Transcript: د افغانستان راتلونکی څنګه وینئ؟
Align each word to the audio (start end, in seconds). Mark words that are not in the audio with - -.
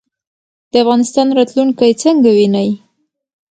د 0.71 0.73
افغانستان 0.83 1.27
راتلونکی 1.37 1.91
څنګه 2.03 2.29
وینئ؟ 2.37 2.69